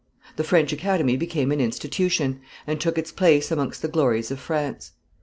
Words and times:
The 0.35 0.43
French 0.43 0.73
Academy 0.73 1.15
became 1.15 1.51
an 1.51 1.61
institution, 1.61 2.39
and 2.65 2.81
took 2.81 2.97
its 2.97 3.11
place 3.11 3.51
amongst 3.51 3.83
the 3.83 3.87
glories 3.87 4.31
of 4.31 4.39
France. 4.39 4.93